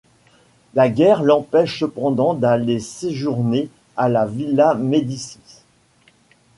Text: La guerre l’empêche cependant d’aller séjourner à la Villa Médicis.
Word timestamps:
La 0.73 0.89
guerre 0.89 1.21
l’empêche 1.21 1.79
cependant 1.81 2.33
d’aller 2.33 2.79
séjourner 2.79 3.69
à 3.95 4.09
la 4.09 4.25
Villa 4.25 4.73
Médicis. 4.73 5.61